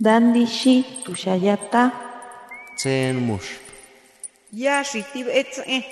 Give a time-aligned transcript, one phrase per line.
[0.00, 1.92] Dandi shi tushayata.
[2.76, 3.62] Tsen mush.
[4.50, 5.86] Ya shitib etze.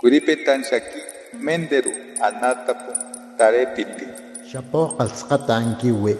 [0.00, 1.00] Kuripetan shaki
[1.36, 1.92] menderu
[2.24, 2.92] anatapu
[3.36, 4.08] tarepiti.
[4.48, 6.16] Shapo qalsqatan kiwi.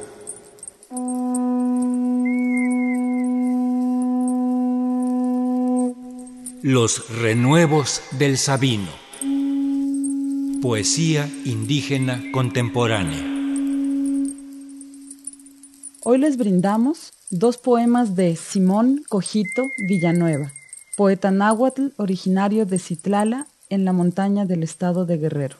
[6.63, 8.93] Los renuevos del Sabino.
[10.61, 13.38] Poesía indígena contemporánea.
[16.11, 20.55] Hoy les brindamos dos poemas de Simón Cojito Villanueva,
[20.97, 25.59] poeta náhuatl originario de Citlala, en la montaña del estado de Guerrero.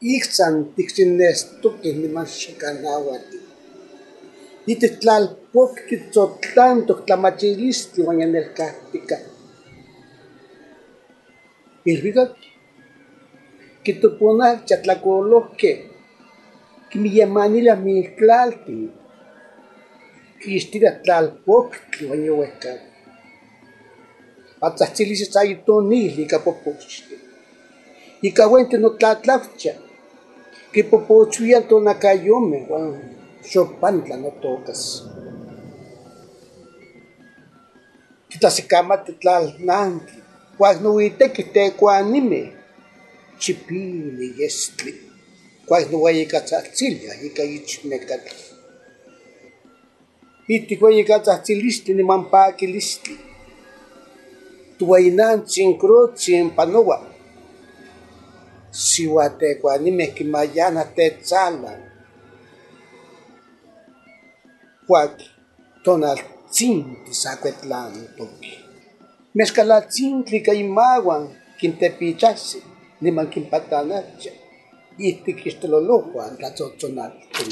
[0.00, 3.38] Ixtzan tikxinestukej niman xikanauati.
[4.72, 9.16] Ititlalpokki tzotlantok tlamachilistli uan yanelkahtika.
[11.90, 12.34] Ilvikak
[13.84, 15.78] kitupunaj chatlakolohkej
[16.90, 18.92] kimiyamanilia miltlaltin.
[20.40, 22.80] Kixtila tlalpoktli uan yowehkak.
[24.66, 27.16] Atzahtzilis tzayitonili kapopochtli.
[28.28, 29.87] Ikawente no tlatlaucha.
[30.70, 32.66] και υποποτσουγιάν τον ακαγιόμε,
[33.40, 35.10] σιω πάντλα να το όκας.
[38.28, 40.22] Κι τα σικάμα τετλαλνάντι,
[40.56, 42.52] που αγνοείτε και τέκο ανήμε,
[43.38, 45.00] τσι πίνε γέστρι,
[45.66, 48.34] που αγνοάει η κατσαρτσίλια, η καγίτσινε κατλ.
[50.46, 53.18] Ήτι κουάει η κατσαρτσίλιστη, νημαν πάκη λίστη,
[54.76, 57.14] του αϊνάν τσιν κρότσιν πανόγαμε,
[58.78, 61.72] Sihuatecuanimeh quimayana tetzala.
[64.86, 65.14] Cuac
[65.84, 68.52] tonaltzintli sacuetlantoqui.
[69.34, 71.24] Mezcalatzintli ca imahuan
[71.58, 72.58] quintepichasi,
[73.02, 74.30] niman quimpatanacha.
[75.06, 77.50] Ihtiquixtololohuan tlatzotzonaltzin.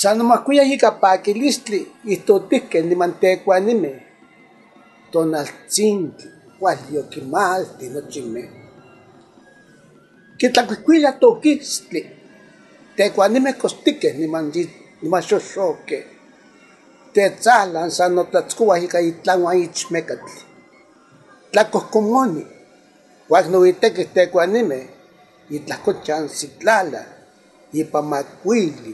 [0.00, 1.80] San nomahcuya ica paquilistli,
[2.12, 3.98] ihtotiqueh niman tecuanimeh
[5.12, 8.63] tonaltzintli, kualyokimalti nochimeh.
[10.38, 12.02] Kitlakuikuilia tokistli,
[12.96, 14.52] tekuanimeh kostikeh niman
[15.02, 16.04] niman xoxokeh.
[17.14, 20.40] Tetzalan san notlatzkouah ika itlanhuan ichmekatli.
[21.52, 22.44] Tlakohkomoni,
[23.30, 24.84] uan noitekih tekuanimeh
[25.56, 27.02] itlahkochan Citlala,
[27.80, 28.92] ipan makuili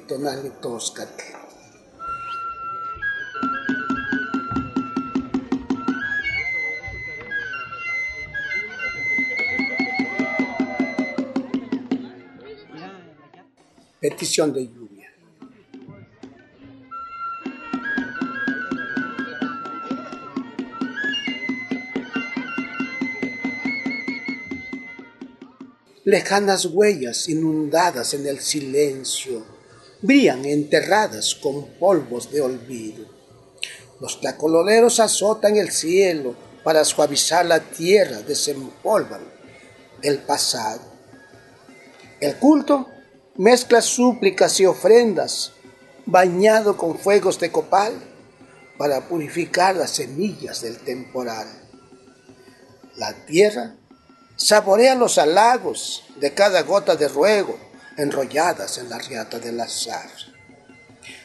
[14.00, 15.12] petición de lluvia.
[26.04, 29.44] Lejanas huellas inundadas en el silencio
[30.00, 33.04] brillan enterradas con polvos de olvido.
[34.00, 36.34] Los tlacololeros azotan el cielo
[36.64, 39.20] para suavizar la tierra, desempolvan
[40.02, 40.80] el pasado.
[42.18, 42.86] El culto
[43.40, 45.52] mezcla súplicas y ofrendas,
[46.04, 47.94] bañado con fuegos de copal,
[48.76, 51.48] para purificar las semillas del temporal.
[52.96, 53.76] La tierra
[54.36, 57.58] saborea los halagos de cada gota de ruego
[57.96, 60.10] enrolladas en la riata del azar.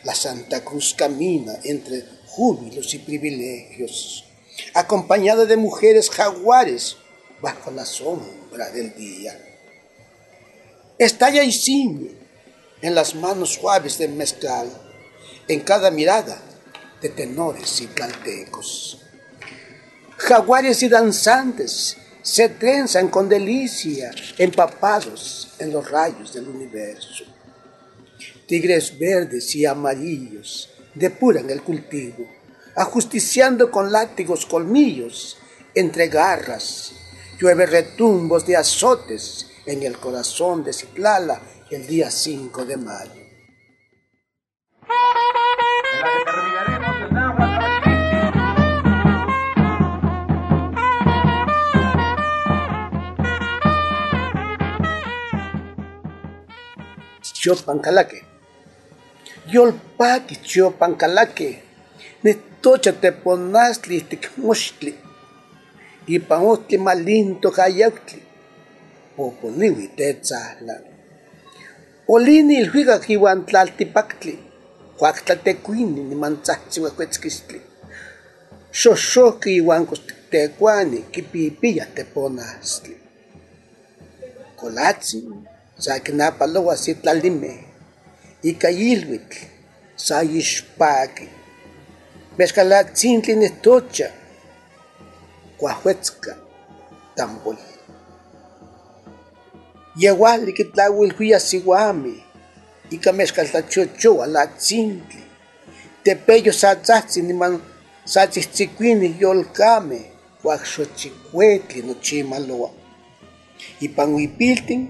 [0.06, 4.24] La Santa Cruz camina entre júbilos y privilegios,
[4.74, 6.96] acompañada de mujeres jaguares
[7.42, 9.38] bajo la sombra del día
[10.98, 12.12] estalla y ciñe
[12.82, 14.70] en las manos suaves del mezcal,
[15.48, 16.42] en cada mirada
[17.02, 19.02] de tenores y caltecos.
[20.18, 27.26] Jaguares y danzantes se trenzan con delicia, empapados en los rayos del universo.
[28.48, 32.26] Tigres verdes y amarillos depuran el cultivo,
[32.76, 35.38] ajusticiando con látigos colmillos
[35.74, 36.94] entre garras.
[37.40, 41.42] Llueve retumbos de azotes en el corazón de Citlala
[41.72, 43.22] el día 5 de mayo.
[57.22, 58.24] Chiopancalaque.
[59.48, 61.64] Yolpaki chiopancalaque.
[62.24, 65.06] Netocha teponastli tikmochtli.
[66.08, 68.22] ipan otli malinto kayautli
[69.16, 70.76] popoliwi tetzahla
[72.08, 74.36] olini ilhuica iuan tlaltipactli.
[75.00, 77.60] Cuactlatekuini nimantzahtsiuacuetzquistli
[78.80, 82.96] xoxohqui iuan costectecuani quipipiya teponastli.
[84.60, 85.28] Colatzin
[85.84, 87.60] sa quinapaloa sitlalimeh
[88.50, 89.40] ica ilhuitl
[90.06, 91.28] sa ixpaqui
[92.38, 94.08] mexcalatzintli nehtocha
[95.60, 96.32] cuahuetzca
[97.18, 97.60] tambol
[99.98, 102.24] Yewali kitlauilhuia siwami,
[102.90, 105.24] ika mexcaltlachochoa latzintli,
[106.04, 107.62] tepeyo satzahtzi niman
[108.06, 110.12] satzihtzicuini yolcame,
[110.44, 112.70] huaxochicuetli nochimaloa.
[113.80, 114.82] Ipan huipiltin,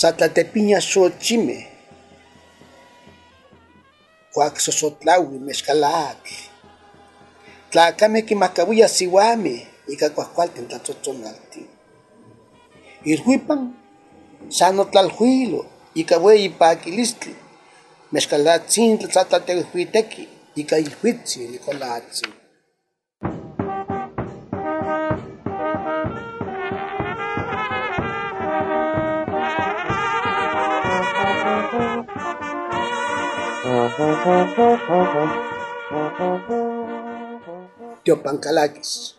[0.00, 1.58] satlatepiña xochime,
[4.34, 6.34] huaxosotlaui mexcalaatl.
[7.70, 8.22] Tlacame
[9.88, 11.66] ika cuahcualtin tlatzotzonaltin.
[13.04, 13.74] Irhuipan,
[14.48, 17.34] sano tlalhuilo, ika ueyi paquilistli,
[18.12, 22.32] mexcalatzintli tzatlatehuiteki, ika ilhuitzi nicolatzin.
[38.04, 39.16] Teopancalaquis.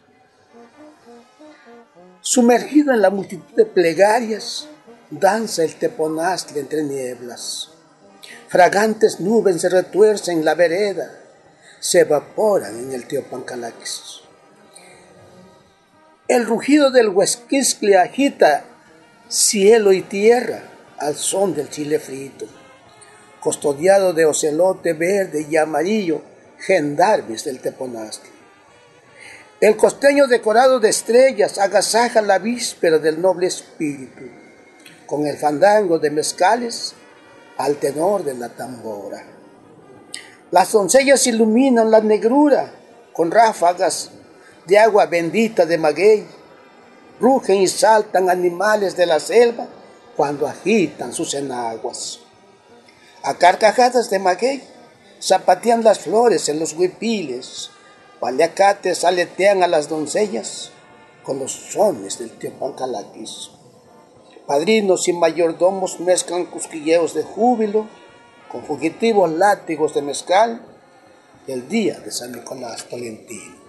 [2.21, 4.68] Sumergido en la multitud de plegarias,
[5.09, 7.69] danza el teponaztle entre nieblas.
[8.47, 11.11] Fragantes nubes se retuercen en la vereda,
[11.79, 14.21] se evaporan en el Teopancalaquis.
[16.27, 18.65] El rugido del huesquiscle agita
[19.29, 20.63] cielo y tierra
[20.97, 22.45] al son del chile frito,
[23.39, 26.21] custodiado de ocelote verde y amarillo,
[26.59, 28.29] gendarmes del teponaztle.
[29.61, 34.38] El costeño decorado de estrellas agasaja la víspera del noble espíritu,
[35.09, 36.93] con el fandango de mezcales
[37.57, 39.25] al tenor de la tambora.
[40.51, 42.71] Las doncellas iluminan la negrura
[43.13, 44.11] con ráfagas
[44.65, 46.27] de agua bendita de maguey.
[47.19, 49.67] Rugen y saltan animales de la selva
[50.15, 52.19] cuando agitan sus enaguas.
[53.23, 54.63] A carcajadas de maguey
[55.21, 57.71] zapatean las flores en los huipiles
[58.19, 60.71] Paliacates aletean a las doncellas
[61.23, 63.51] con los sones del Teopancalaquis.
[64.49, 67.85] Padrinos y mayordomos mezclan cusquilleos de júbilo
[68.51, 70.63] con fugitivos látigos de mezcal
[71.45, 73.68] el día de San Nicolás Tolentino.